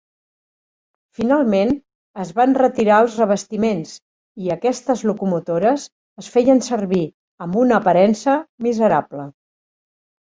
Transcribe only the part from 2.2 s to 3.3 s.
es van retirar els